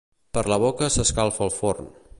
Per 0.37 0.43
la 0.53 0.57
boca 0.63 0.89
s'escalfa 0.95 1.47
el 1.49 1.55
forn. 1.59 1.95